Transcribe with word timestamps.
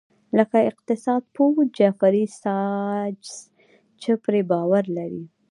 لکه 0.37 0.57
اقتصاد 0.69 1.23
پوه 1.35 1.55
جیفري 1.77 2.25
ساچس 2.41 3.33
چې 4.01 4.11
پرې 4.23 4.41
باور 4.51 4.83
لري. 4.97 5.23